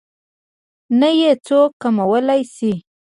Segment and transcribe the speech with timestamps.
[0.99, 2.73] نه يې څوک کمولی شي.